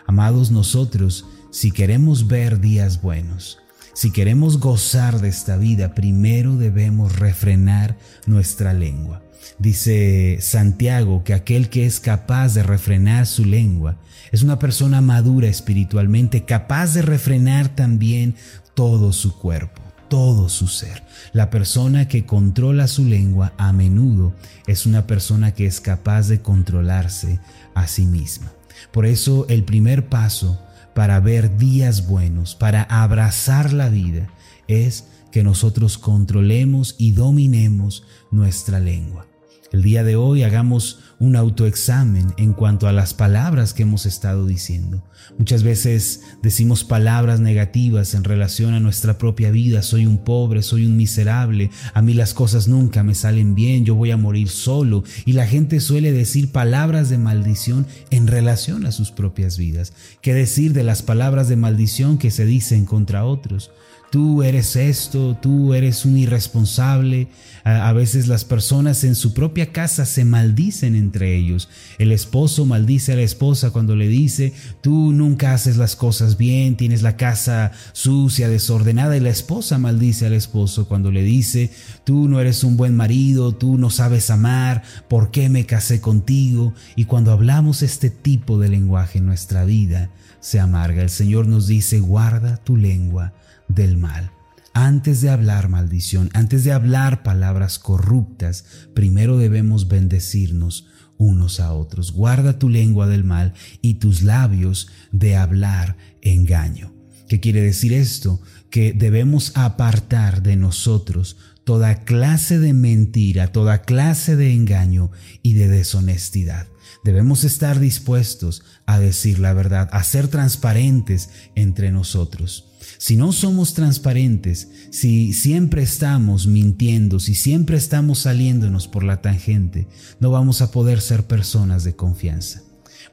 Amados 0.06 0.50
nosotros, 0.50 1.26
si 1.50 1.70
queremos 1.70 2.26
ver 2.26 2.58
días 2.58 3.02
buenos, 3.02 3.58
si 3.92 4.12
queremos 4.12 4.58
gozar 4.58 5.20
de 5.20 5.28
esta 5.28 5.58
vida, 5.58 5.94
primero 5.94 6.56
debemos 6.56 7.18
refrenar 7.18 7.98
nuestra 8.24 8.72
lengua. 8.72 9.22
Dice 9.58 10.38
Santiago 10.40 11.22
que 11.22 11.34
aquel 11.34 11.68
que 11.68 11.84
es 11.84 12.00
capaz 12.00 12.54
de 12.54 12.62
refrenar 12.62 13.26
su 13.26 13.44
lengua 13.44 13.98
es 14.32 14.42
una 14.42 14.58
persona 14.58 15.02
madura 15.02 15.48
espiritualmente, 15.48 16.46
capaz 16.46 16.94
de 16.94 17.02
refrenar 17.02 17.68
también 17.68 18.36
todo 18.72 19.12
su 19.12 19.38
cuerpo, 19.38 19.82
todo 20.08 20.48
su 20.48 20.68
ser. 20.68 21.02
La 21.32 21.50
persona 21.50 22.08
que 22.08 22.25
controla 22.25 22.88
su 22.88 23.04
lengua 23.04 23.52
a 23.58 23.72
menudo 23.72 24.32
es 24.66 24.86
una 24.86 25.06
persona 25.06 25.52
que 25.52 25.66
es 25.66 25.80
capaz 25.80 26.28
de 26.28 26.40
controlarse 26.40 27.40
a 27.75 27.86
sí 27.86 28.06
misma. 28.06 28.52
Por 28.92 29.06
eso 29.06 29.46
el 29.48 29.64
primer 29.64 30.08
paso 30.08 30.60
para 30.94 31.20
ver 31.20 31.58
días 31.58 32.06
buenos, 32.06 32.54
para 32.54 32.82
abrazar 32.82 33.72
la 33.72 33.88
vida, 33.88 34.28
es 34.66 35.04
que 35.30 35.42
nosotros 35.42 35.98
controlemos 35.98 36.94
y 36.96 37.12
dominemos 37.12 38.04
nuestra 38.30 38.80
lengua. 38.80 39.26
El 39.73 39.82
día 39.82 40.04
de 40.04 40.14
hoy 40.14 40.44
hagamos 40.44 41.00
un 41.18 41.35
autoexamen 41.35 42.35
en 42.37 42.52
cuanto 42.52 42.87
a 42.87 42.92
las 42.92 43.14
palabras 43.14 43.75
que 43.75 43.82
hemos 43.82 44.06
estado 44.06 44.46
diciendo. 44.46 45.02
Muchas 45.38 45.64
veces 45.64 46.23
decimos 46.40 46.85
palabras 46.85 47.40
negativas 47.40 48.14
en 48.14 48.23
relación 48.23 48.75
a 48.75 48.80
nuestra 48.80 49.18
propia 49.18 49.50
vida. 49.50 49.82
Soy 49.82 50.06
un 50.06 50.18
pobre, 50.18 50.62
soy 50.62 50.87
un 50.87 50.96
miserable, 50.96 51.70
a 51.94 52.02
mí 52.02 52.14
las 52.14 52.32
cosas 52.32 52.68
nunca 52.68 53.02
me 53.02 53.14
salen 53.14 53.56
bien, 53.56 53.85
yo 53.85 53.96
voy 53.96 54.12
a 54.12 54.16
morir 54.16 54.49
solo. 54.49 55.02
Y 55.25 55.32
la 55.32 55.46
gente 55.46 55.80
suele 55.80 56.12
decir 56.12 56.52
palabras 56.52 57.08
de 57.08 57.18
maldición 57.18 57.87
en 58.11 58.28
relación 58.28 58.87
a 58.87 58.92
sus 58.92 59.11
propias 59.11 59.58
vidas. 59.58 59.92
¿Qué 60.20 60.32
decir 60.32 60.75
de 60.75 60.85
las 60.85 61.02
palabras 61.02 61.49
de 61.49 61.56
maldición 61.56 62.18
que 62.18 62.30
se 62.30 62.44
dicen 62.44 62.85
contra 62.85 63.25
otros? 63.25 63.73
Tú 64.16 64.42
eres 64.42 64.76
esto, 64.76 65.37
tú 65.42 65.75
eres 65.75 66.06
un 66.06 66.16
irresponsable. 66.16 67.28
A, 67.64 67.92
veces 67.92 68.28
las 68.28 68.46
personas 68.46 69.04
en 69.04 69.14
su 69.14 69.35
propia 69.35 69.73
casa 69.73 70.06
se 70.06 70.25
maldicen 70.25 70.94
entre 70.94 71.37
ellos. 71.37 71.68
El 71.99 72.12
esposo 72.12 72.64
maldice 72.64 73.12
a 73.12 73.16
la 73.16 73.23
esposa 73.23 73.73
cuando 73.73 73.94
le 73.94 74.08
dice, 74.08 74.54
tú 74.80 75.12
nunca 75.12 75.52
haces 75.52 75.76
las 75.76 75.96
cosas 75.96 76.38
bien, 76.38 76.78
tienes 76.78 77.02
la 77.02 77.18
casa 77.18 77.73
sucia, 77.92 78.49
desordenada. 78.49 79.18
Y 79.18 79.20
la 79.20 79.28
esposa 79.28 79.76
maldice 79.76 80.25
al 80.25 80.32
esposo 80.32 80.88
cuando 80.88 81.12
le 81.12 81.23
dice, 81.23 81.70
tú 82.04 82.26
no 82.26 82.40
eres 82.40 82.64
un 82.64 82.78
buen 82.78 82.96
marido, 82.96 83.52
tú 83.52 83.76
no 83.76 83.90
sabes 83.90 84.30
amar, 84.30 84.82
¿por 85.11 85.30
qué 85.30 85.50
me 85.50 85.66
casé 85.66 86.00
contigo? 86.00 86.73
Y 86.94 87.04
cuando 87.04 87.32
hablamos 87.32 87.82
este 87.82 88.08
tipo 88.08 88.58
de 88.58 88.70
lenguaje 88.70 89.18
en 89.18 89.26
nuestra 89.26 89.66
vida, 89.66 90.08
se 90.40 90.58
amarga. 90.58 91.02
El 91.02 91.11
Señor 91.11 91.46
nos 91.46 91.66
dice, 91.66 92.00
guarda 92.00 92.56
tu 92.56 92.78
lengua 92.78 93.35
del 93.68 93.96
mal. 93.96 94.32
Antes 94.73 95.23
de 95.23 95.30
hablar 95.30 95.68
maldición, 95.68 96.28
antes 96.35 96.64
de 96.64 96.73
hablar 96.73 97.23
palabras 97.23 97.78
corruptas, 97.78 98.64
primero 98.94 99.38
debemos 99.38 99.88
bendecirnos 99.88 100.87
unos 101.16 101.61
a 101.61 101.73
otros. 101.73 102.12
Guarda 102.12 102.58
tu 102.58 102.68
lengua 102.68 103.06
del 103.06 103.25
mal 103.25 103.54
y 103.80 103.94
tus 103.94 104.23
labios 104.23 104.88
de 105.12 105.37
hablar 105.37 105.96
engaño. 106.20 106.92
¿Qué 107.28 107.40
quiere 107.40 107.62
decir 107.62 107.92
esto? 107.92 108.40
Que 108.70 108.92
debemos 108.92 109.52
apartar 109.56 110.42
de 110.42 110.56
nosotros 110.56 111.37
toda 111.64 112.04
clase 112.04 112.58
de 112.61 112.73
mentira, 112.73 113.49
toda 113.49 113.82
clase 113.82 114.37
de 114.37 114.52
engaño 114.52 115.11
y 115.42 115.54
de 115.54 115.68
deshonestidad. 115.68 116.68
Debemos 117.06 117.44
estar 117.44 117.78
dispuestos 117.78 118.64
a 118.84 118.98
decir 118.98 119.38
la 119.38 119.52
verdad, 119.52 119.88
a 119.92 120.02
ser 120.02 120.26
transparentes 120.26 121.28
entre 121.54 121.92
nosotros. 121.92 122.72
Si 122.98 123.14
no 123.14 123.30
somos 123.30 123.75
transparentes, 123.75 124.66
si 124.90 125.32
siempre 125.32 125.84
estamos 125.84 126.48
mintiendo, 126.48 127.20
si 127.20 127.36
siempre 127.36 127.76
estamos 127.76 128.18
saliéndonos 128.18 128.88
por 128.88 129.04
la 129.04 129.22
tangente, 129.22 129.86
no 130.18 130.32
vamos 130.32 130.62
a 130.62 130.72
poder 130.72 131.00
ser 131.00 131.28
personas 131.28 131.84
de 131.84 131.94
confianza. 131.94 132.64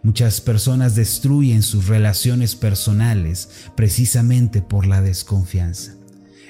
Muchas 0.02 0.42
personas 0.42 0.96
destruyen 0.96 1.62
sus 1.62 1.86
relaciones 1.86 2.56
personales 2.56 3.48
precisamente 3.76 4.64
por 4.64 4.88
la 4.88 5.04
desconfianza. 5.04 5.94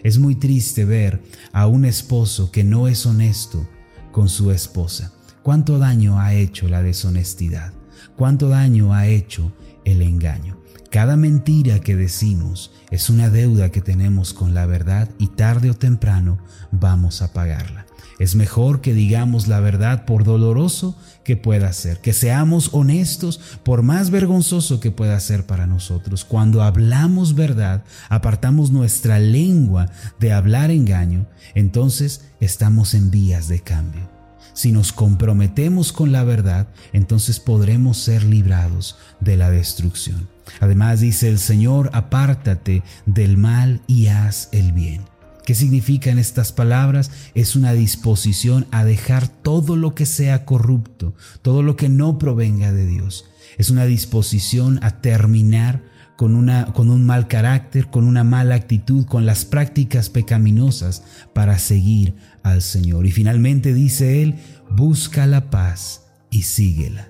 Es 0.02 0.18
muy 0.18 0.36
triste 0.36 0.86
ver 0.86 1.22
a 1.52 1.68
un 1.68 1.84
esposo 1.84 2.52
que 2.52 2.64
no 2.64 2.88
es 2.88 3.06
honesto 3.06 3.68
con 4.14 4.30
su 4.30 4.50
esposa. 4.52 5.12
¿Cuánto 5.44 5.78
daño 5.78 6.22
ha 6.22 6.34
hecho 6.34 6.70
la 6.70 6.82
deshonestidad? 6.82 7.74
¿Cuánto 8.16 8.48
daño 8.48 8.94
ha 8.94 9.08
hecho 9.08 9.52
el 9.84 10.02
engaño? 10.02 10.58
Cada 10.90 11.18
mentira 11.18 11.80
que 11.80 11.98
decimos 11.98 12.72
es 12.92 13.10
una 13.10 13.30
deuda 13.30 13.70
que 13.70 13.82
tenemos 13.82 14.34
con 14.34 14.54
la 14.54 14.66
verdad 14.66 15.10
y 15.20 15.28
tarde 15.28 15.70
o 15.70 15.74
temprano 15.74 16.38
vamos 16.72 17.22
a 17.22 17.34
pagarla. 17.34 17.86
Es 18.20 18.36
mejor 18.36 18.80
que 18.80 18.94
digamos 18.94 19.50
la 19.50 19.60
verdad 19.60 20.06
por 20.06 20.24
doloroso 20.24 20.98
que 21.26 21.36
pueda 21.36 21.74
ser, 21.74 22.00
que 22.00 22.14
seamos 22.14 22.70
honestos 22.72 23.42
por 23.64 23.82
más 23.82 24.12
vergonzoso 24.12 24.80
que 24.80 24.92
pueda 24.92 25.20
ser 25.20 25.46
para 25.46 25.68
nosotros. 25.68 26.24
Cuando 26.24 26.64
hablamos 26.64 27.36
verdad, 27.36 27.84
apartamos 28.08 28.72
nuestra 28.72 29.20
lengua 29.20 29.90
de 30.22 30.32
hablar 30.32 30.72
engaño, 30.72 31.26
entonces 31.54 32.30
estamos 32.40 32.94
en 32.94 33.12
vías 33.12 33.50
de 33.50 33.60
cambio. 33.60 34.13
Si 34.54 34.72
nos 34.72 34.94
comprometemos 34.94 35.92
con 35.92 36.12
la 36.12 36.24
verdad, 36.24 36.68
entonces 36.94 37.40
podremos 37.40 37.98
ser 37.98 38.24
librados 38.24 38.98
de 39.20 39.36
la 39.36 39.50
destrucción. 39.50 40.30
Además 40.60 41.00
dice 41.00 41.30
el 41.30 41.40
Señor, 41.40 41.90
apártate 41.94 42.84
del 43.06 43.38
mal 43.38 43.82
y 43.88 44.08
haz 44.08 44.50
el 44.52 44.72
bien. 44.72 45.02
¿Qué 45.46 45.56
significan 45.56 46.20
estas 46.20 46.54
palabras? 46.54 47.12
Es 47.36 47.56
una 47.56 47.74
disposición 47.74 48.66
a 48.72 48.86
dejar 48.86 49.28
todo 49.28 49.76
lo 49.76 49.94
que 49.94 50.06
sea 50.06 50.46
corrupto, 50.46 51.14
todo 51.42 51.64
lo 51.64 51.76
que 51.76 51.90
no 51.90 52.18
provenga 52.18 52.72
de 52.72 52.86
Dios. 52.86 53.26
Es 53.58 53.70
una 53.70 53.86
disposición 53.86 54.80
a 54.84 55.02
terminar 55.02 55.84
con, 56.16 56.36
una, 56.36 56.68
con 56.68 56.90
un 56.90 57.06
mal 57.06 57.28
carácter, 57.28 57.88
con 57.88 58.06
una 58.06 58.24
mala 58.24 58.56
actitud, 58.56 59.06
con 59.06 59.26
las 59.26 59.44
prácticas 59.44 60.10
pecaminosas 60.10 61.04
para 61.34 61.60
seguir 61.60 62.16
al 62.44 62.62
Señor. 62.62 63.06
Y 63.06 63.12
finalmente 63.12 63.74
dice 63.74 64.22
Él, 64.22 64.36
busca 64.70 65.26
la 65.28 65.50
paz 65.50 66.06
y 66.30 66.44
síguela. 66.44 67.10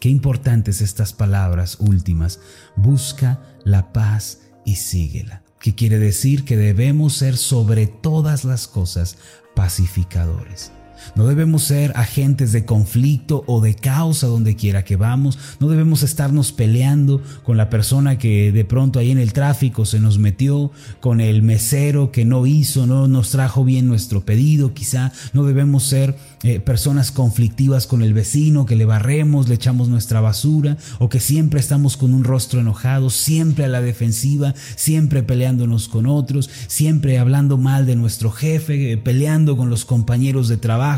Qué 0.00 0.08
importantes 0.08 0.80
estas 0.80 1.12
palabras 1.12 1.76
últimas. 1.80 2.40
Busca 2.76 3.42
la 3.64 3.92
paz 3.92 4.42
y 4.64 4.76
síguela. 4.76 5.42
¿Qué 5.60 5.74
quiere 5.74 5.98
decir? 5.98 6.44
Que 6.44 6.56
debemos 6.56 7.14
ser 7.14 7.36
sobre 7.36 7.86
todas 7.88 8.44
las 8.44 8.68
cosas 8.68 9.18
pacificadores. 9.56 10.72
No 11.14 11.26
debemos 11.26 11.64
ser 11.64 11.92
agentes 11.96 12.52
de 12.52 12.64
conflicto 12.64 13.44
o 13.46 13.60
de 13.60 13.74
caos 13.74 14.24
a 14.24 14.26
donde 14.26 14.56
quiera 14.56 14.84
que 14.84 14.96
vamos. 14.96 15.38
No 15.60 15.68
debemos 15.68 16.02
estarnos 16.02 16.52
peleando 16.52 17.22
con 17.44 17.56
la 17.56 17.70
persona 17.70 18.18
que 18.18 18.52
de 18.52 18.64
pronto 18.64 18.98
ahí 18.98 19.10
en 19.10 19.18
el 19.18 19.32
tráfico 19.32 19.84
se 19.84 20.00
nos 20.00 20.18
metió, 20.18 20.70
con 21.00 21.20
el 21.20 21.42
mesero 21.42 22.12
que 22.12 22.24
no 22.24 22.46
hizo, 22.46 22.86
no 22.86 23.08
nos 23.08 23.30
trajo 23.30 23.64
bien 23.64 23.86
nuestro 23.86 24.24
pedido. 24.24 24.74
Quizá 24.74 25.12
no 25.32 25.44
debemos 25.44 25.84
ser 25.84 26.16
eh, 26.42 26.60
personas 26.60 27.10
conflictivas 27.10 27.86
con 27.86 28.02
el 28.02 28.14
vecino, 28.14 28.66
que 28.66 28.76
le 28.76 28.84
barremos, 28.84 29.48
le 29.48 29.56
echamos 29.56 29.88
nuestra 29.88 30.20
basura 30.20 30.76
o 30.98 31.08
que 31.08 31.20
siempre 31.20 31.60
estamos 31.60 31.96
con 31.96 32.14
un 32.14 32.24
rostro 32.24 32.60
enojado, 32.60 33.10
siempre 33.10 33.64
a 33.64 33.68
la 33.68 33.80
defensiva, 33.80 34.54
siempre 34.76 35.22
peleándonos 35.22 35.88
con 35.88 36.06
otros, 36.06 36.48
siempre 36.66 37.18
hablando 37.18 37.58
mal 37.58 37.86
de 37.86 37.96
nuestro 37.96 38.30
jefe, 38.30 38.92
eh, 38.92 38.96
peleando 38.96 39.56
con 39.56 39.70
los 39.70 39.84
compañeros 39.84 40.48
de 40.48 40.56
trabajo. 40.56 40.97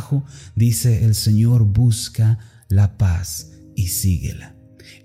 Dice 0.55 1.05
el 1.05 1.15
Señor, 1.15 1.65
busca 1.65 2.39
la 2.69 2.97
paz 2.97 3.53
y 3.77 3.89
síguela. 3.89 4.55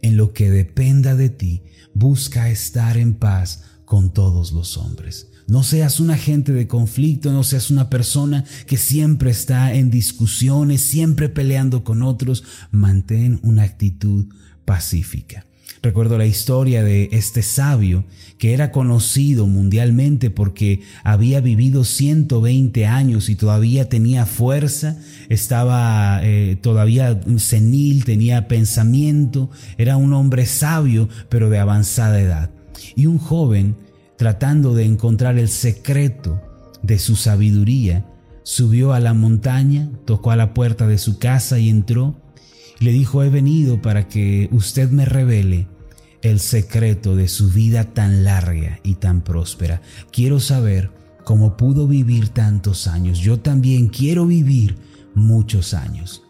En 0.02 0.18
lo 0.18 0.34
que 0.34 0.50
dependa 0.50 1.16
de 1.16 1.30
ti, 1.30 1.64
busca 1.94 2.50
estar 2.50 2.98
en 2.98 3.16
paz 3.16 3.64
con 3.86 4.14
todos 4.14 4.52
los 4.52 4.78
hombres. 4.78 5.30
No 5.48 5.64
seas 5.64 6.00
un 6.00 6.10
agente 6.10 6.52
de 6.54 6.68
conflicto, 6.68 7.32
no 7.32 7.44
seas 7.44 7.70
una 7.70 7.90
persona 7.90 8.46
que 8.66 8.78
siempre 8.78 9.30
está 9.30 9.74
en 9.76 9.92
discusiones, 9.92 10.82
siempre 10.82 11.30
peleando 11.30 11.84
con 11.84 12.02
otros. 12.02 12.44
Mantén 12.72 13.40
una 13.44 13.64
actitud 13.64 14.26
pacífica. 14.66 15.46
Recuerdo 15.82 16.18
la 16.18 16.26
historia 16.26 16.84
de 16.84 17.10
este 17.12 17.44
sabio 17.44 18.06
que 18.38 18.54
era 18.54 18.72
conocido 18.72 19.48
mundialmente 19.48 20.30
porque 20.30 20.82
había 21.04 21.42
vivido 21.42 21.84
120 21.84 22.86
años 22.86 23.30
y 23.30 23.36
todavía 23.36 23.88
tenía 23.88 24.26
fuerza, 24.26 24.98
estaba 25.30 26.20
eh, 26.24 26.58
todavía 26.62 27.20
senil, 27.38 28.04
tenía 28.04 28.48
pensamiento, 28.48 29.50
era 29.78 29.96
un 29.96 30.14
hombre 30.14 30.46
sabio 30.46 31.08
pero 31.30 31.50
de 31.50 31.60
avanzada 31.60 32.20
edad. 32.20 32.52
Y 32.96 33.06
un 33.06 33.18
joven 33.18 33.76
tratando 34.18 34.74
de 34.74 34.86
encontrar 34.86 35.38
el 35.38 35.50
secreto 35.50 36.42
de 36.82 37.00
su 37.00 37.16
sabiduría, 37.16 38.06
subió 38.44 38.94
a 38.94 39.00
la 39.00 39.14
montaña, 39.14 39.90
tocó 40.06 40.32
a 40.32 40.36
la 40.36 40.54
puerta 40.54 40.88
de 40.88 40.98
su 40.98 41.18
casa 41.20 41.60
y 41.60 41.70
entró. 41.70 42.22
Le 42.80 42.92
dijo, 42.92 43.24
he 43.24 43.30
venido 43.30 43.82
para 43.82 44.08
que 44.08 44.50
usted 44.52 44.90
me 44.90 45.06
revele 45.06 45.68
el 46.22 46.40
secreto 46.40 47.16
de 47.16 47.28
su 47.28 47.50
vida 47.50 47.94
tan 47.94 48.24
larga 48.24 48.80
y 48.84 48.96
tan 48.96 49.22
próspera. 49.22 49.82
Quiero 50.12 50.40
saber 50.40 50.92
cómo 51.24 51.56
pudo 51.58 51.88
vivir 51.88 52.30
tantos 52.30 52.88
años. 52.88 53.20
Yo 53.20 53.40
también 53.40 53.90
quiero 53.90 54.26
vivir 54.26 54.78
muchos 55.14 55.74
años. 55.74 56.24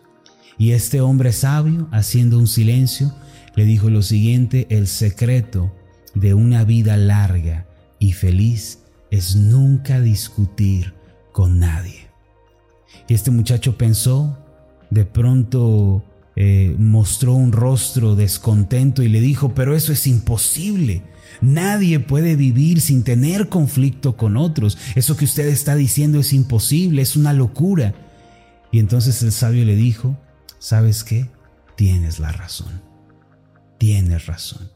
Y 0.58 0.72
este 0.72 1.02
hombre 1.02 1.34
sabio, 1.34 1.88
haciendo 1.92 2.40
un 2.40 2.48
silencio, 2.48 3.14
le 3.56 3.66
dijo 3.66 3.90
lo 3.90 4.02
siguiente, 4.02 4.68
el 4.70 4.88
secreto 4.88 5.74
de 6.14 6.34
una 6.34 6.64
vida 6.64 6.98
larga 6.98 7.68
y 8.00 8.14
feliz 8.14 8.80
es 9.12 9.36
nunca 9.36 10.02
discutir 10.02 10.94
con 11.32 11.60
nadie. 11.60 12.08
Y 13.08 13.14
este 13.14 13.32
muchacho 13.32 13.78
pensó, 13.78 14.38
de 14.90 15.06
pronto 15.06 16.04
eh, 16.36 16.76
mostró 16.78 17.34
un 17.34 17.52
rostro 17.52 18.16
descontento 18.16 19.04
y 19.04 19.10
le 19.10 19.22
dijo, 19.22 19.54
pero 19.54 19.76
eso 19.76 19.94
es 19.94 20.06
imposible. 20.08 21.04
Nadie 21.42 22.00
puede 22.00 22.36
vivir 22.36 22.82
sin 22.82 23.04
tener 23.04 23.50
conflicto 23.50 24.18
con 24.18 24.38
otros. 24.38 24.78
Eso 24.96 25.18
que 25.18 25.26
usted 25.26 25.48
está 25.48 25.76
diciendo 25.76 26.20
es 26.20 26.34
imposible, 26.34 27.02
es 27.02 27.16
una 27.16 27.34
locura. 27.34 27.94
Y 28.72 28.80
entonces 28.80 29.22
el 29.24 29.32
sabio 29.32 29.66
le 29.66 29.76
dijo, 29.76 30.18
¿sabes 30.60 31.04
qué? 31.04 31.30
Tienes 31.76 32.20
la 32.20 32.32
razón. 32.32 32.82
Tienes 33.78 34.26
razón. 34.26 34.75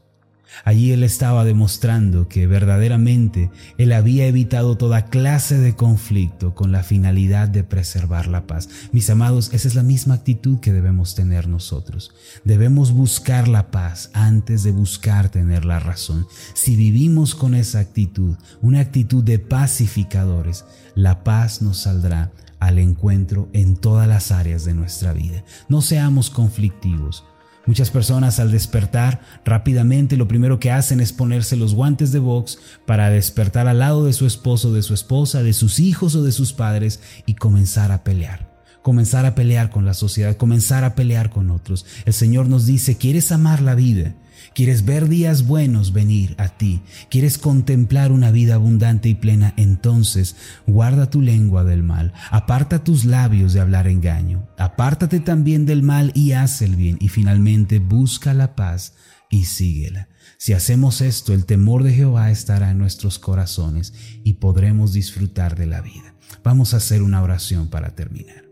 Allí 0.64 0.92
él 0.92 1.02
estaba 1.02 1.44
demostrando 1.44 2.28
que 2.28 2.46
verdaderamente 2.46 3.50
él 3.78 3.92
había 3.92 4.26
evitado 4.26 4.76
toda 4.76 5.06
clase 5.06 5.58
de 5.58 5.74
conflicto 5.74 6.54
con 6.54 6.72
la 6.72 6.82
finalidad 6.82 7.48
de 7.48 7.64
preservar 7.64 8.26
la 8.26 8.46
paz. 8.46 8.68
Mis 8.92 9.08
amados, 9.10 9.50
esa 9.52 9.68
es 9.68 9.74
la 9.74 9.82
misma 9.82 10.14
actitud 10.14 10.60
que 10.60 10.72
debemos 10.72 11.14
tener 11.14 11.48
nosotros. 11.48 12.12
Debemos 12.44 12.92
buscar 12.92 13.48
la 13.48 13.70
paz 13.70 14.10
antes 14.12 14.62
de 14.62 14.72
buscar 14.72 15.30
tener 15.30 15.64
la 15.64 15.80
razón. 15.80 16.26
Si 16.54 16.76
vivimos 16.76 17.34
con 17.34 17.54
esa 17.54 17.80
actitud, 17.80 18.36
una 18.60 18.80
actitud 18.80 19.24
de 19.24 19.38
pacificadores, 19.38 20.64
la 20.94 21.24
paz 21.24 21.62
nos 21.62 21.78
saldrá 21.78 22.32
al 22.58 22.78
encuentro 22.78 23.48
en 23.52 23.76
todas 23.76 24.06
las 24.06 24.30
áreas 24.30 24.64
de 24.64 24.74
nuestra 24.74 25.12
vida. 25.12 25.44
No 25.68 25.80
seamos 25.80 26.30
conflictivos. 26.30 27.24
Muchas 27.70 27.90
personas 27.92 28.40
al 28.40 28.50
despertar 28.50 29.20
rápidamente 29.44 30.16
lo 30.16 30.26
primero 30.26 30.58
que 30.58 30.72
hacen 30.72 30.98
es 30.98 31.12
ponerse 31.12 31.54
los 31.54 31.72
guantes 31.72 32.10
de 32.10 32.18
box 32.18 32.58
para 32.84 33.10
despertar 33.10 33.68
al 33.68 33.78
lado 33.78 34.04
de 34.06 34.12
su 34.12 34.26
esposo, 34.26 34.72
de 34.72 34.82
su 34.82 34.92
esposa, 34.92 35.44
de 35.44 35.52
sus 35.52 35.78
hijos 35.78 36.16
o 36.16 36.24
de 36.24 36.32
sus 36.32 36.52
padres 36.52 36.98
y 37.26 37.36
comenzar 37.36 37.92
a 37.92 38.02
pelear. 38.02 38.50
Comenzar 38.82 39.24
a 39.24 39.36
pelear 39.36 39.70
con 39.70 39.84
la 39.84 39.94
sociedad, 39.94 40.36
comenzar 40.36 40.82
a 40.82 40.96
pelear 40.96 41.30
con 41.30 41.52
otros. 41.52 41.86
El 42.06 42.12
Señor 42.12 42.48
nos 42.48 42.66
dice, 42.66 42.96
¿quieres 42.96 43.30
amar 43.30 43.62
la 43.62 43.76
vida? 43.76 44.16
Quieres 44.54 44.84
ver 44.84 45.08
días 45.08 45.46
buenos 45.46 45.92
venir 45.92 46.34
a 46.38 46.48
ti. 46.48 46.82
Quieres 47.10 47.38
contemplar 47.38 48.12
una 48.12 48.30
vida 48.30 48.54
abundante 48.54 49.08
y 49.08 49.14
plena. 49.14 49.54
Entonces, 49.56 50.36
guarda 50.66 51.10
tu 51.10 51.22
lengua 51.22 51.64
del 51.64 51.82
mal. 51.82 52.12
Aparta 52.30 52.84
tus 52.84 53.04
labios 53.04 53.52
de 53.52 53.60
hablar 53.60 53.86
engaño. 53.86 54.48
Apártate 54.58 55.20
también 55.20 55.66
del 55.66 55.82
mal 55.82 56.12
y 56.14 56.32
haz 56.32 56.62
el 56.62 56.76
bien. 56.76 56.96
Y 57.00 57.08
finalmente, 57.08 57.78
busca 57.78 58.34
la 58.34 58.56
paz 58.56 58.94
y 59.30 59.44
síguela. 59.44 60.08
Si 60.36 60.52
hacemos 60.52 61.00
esto, 61.00 61.32
el 61.32 61.46
temor 61.46 61.84
de 61.84 61.92
Jehová 61.92 62.30
estará 62.30 62.70
en 62.70 62.78
nuestros 62.78 63.18
corazones 63.18 63.94
y 64.24 64.34
podremos 64.34 64.92
disfrutar 64.92 65.56
de 65.56 65.66
la 65.66 65.80
vida. 65.80 66.14
Vamos 66.42 66.74
a 66.74 66.78
hacer 66.78 67.02
una 67.02 67.22
oración 67.22 67.68
para 67.68 67.94
terminar. 67.94 68.44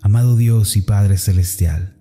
Amado 0.00 0.36
Dios 0.36 0.76
y 0.76 0.82
Padre 0.82 1.18
Celestial, 1.18 1.97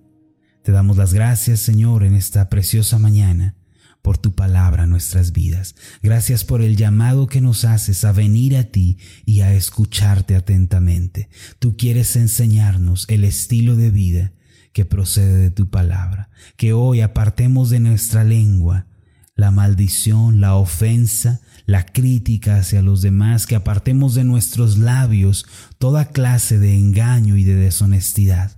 te 0.67 0.73
damos 0.73 0.97
las 0.97 1.13
gracias, 1.13 1.61
Señor, 1.61 2.03
en 2.03 2.13
esta 2.13 2.49
preciosa 2.49 2.99
mañana 2.99 3.55
por 4.01 4.17
tu 4.17 4.35
palabra 4.35 4.83
en 4.83 4.89
nuestras 4.89 5.31
vidas. 5.31 5.75
Gracias 6.03 6.43
por 6.43 6.61
el 6.61 6.75
llamado 6.75 7.27
que 7.27 7.39
nos 7.39 7.63
haces 7.63 8.03
a 8.03 8.11
venir 8.11 8.57
a 8.57 8.65
ti 8.65 8.97
y 9.25 9.39
a 9.39 9.53
escucharte 9.53 10.35
atentamente. 10.35 11.29
Tú 11.59 11.77
quieres 11.77 12.17
enseñarnos 12.17 13.05
el 13.07 13.23
estilo 13.23 13.77
de 13.77 13.91
vida 13.91 14.33
que 14.73 14.83
procede 14.83 15.37
de 15.37 15.51
tu 15.51 15.69
palabra. 15.69 16.31
Que 16.57 16.73
hoy 16.73 16.99
apartemos 16.99 17.69
de 17.69 17.79
nuestra 17.79 18.25
lengua 18.25 18.87
la 19.35 19.51
maldición, 19.51 20.41
la 20.41 20.55
ofensa, 20.55 21.39
la 21.65 21.85
crítica 21.85 22.57
hacia 22.57 22.81
los 22.81 23.01
demás, 23.01 23.47
que 23.47 23.55
apartemos 23.55 24.15
de 24.15 24.25
nuestros 24.25 24.77
labios 24.77 25.45
toda 25.77 26.09
clase 26.09 26.59
de 26.59 26.75
engaño 26.75 27.37
y 27.37 27.45
de 27.45 27.55
deshonestidad. 27.55 28.57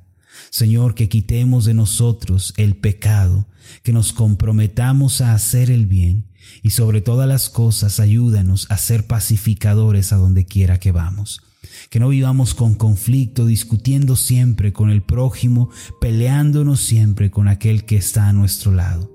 Señor, 0.50 0.96
que 0.96 1.10
quitemos 1.10 1.66
de 1.66 1.74
nosotros 1.74 2.54
el 2.58 2.76
pecado, 2.76 3.48
que 3.84 3.94
nos 3.94 4.14
comprometamos 4.14 5.22
a 5.22 5.34
hacer 5.34 5.70
el 5.70 5.86
bien 5.86 6.26
y 6.64 6.72
sobre 6.72 7.02
todas 7.02 7.28
las 7.28 7.50
cosas 7.50 8.00
ayúdanos 8.00 8.66
a 8.70 8.78
ser 8.78 9.06
pacificadores 9.08 10.12
a 10.14 10.18
donde 10.18 10.46
quiera 10.46 10.80
que 10.80 10.92
vamos. 10.92 11.42
Que 11.90 12.00
no 12.00 12.10
vivamos 12.10 12.54
con 12.54 12.76
conflicto, 12.76 13.46
discutiendo 13.46 14.16
siempre 14.16 14.74
con 14.74 14.90
el 14.90 15.02
prójimo, 15.02 15.70
peleándonos 16.02 16.80
siempre 16.80 17.30
con 17.30 17.48
aquel 17.48 17.86
que 17.86 17.98
está 17.98 18.28
a 18.28 18.34
nuestro 18.34 18.72
lado. 18.72 19.12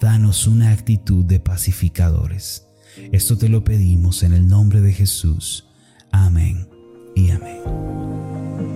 Danos 0.00 0.46
una 0.46 0.72
actitud 0.72 1.24
de 1.24 1.40
pacificadores. 1.40 2.66
Esto 3.12 3.38
te 3.38 3.48
lo 3.48 3.64
pedimos 3.64 4.22
en 4.22 4.32
el 4.32 4.48
nombre 4.48 4.80
de 4.80 4.92
Jesús. 4.92 5.64
Amén 6.12 6.68
y 7.14 7.30
amén. 7.30 8.75